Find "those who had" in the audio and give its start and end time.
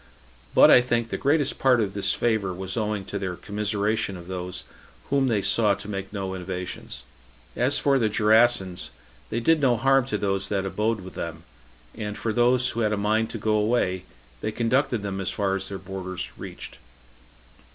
12.33-12.93